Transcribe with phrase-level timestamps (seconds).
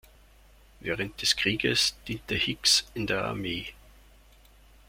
[0.79, 3.71] Während des Krieges diente Hicks in der Armee.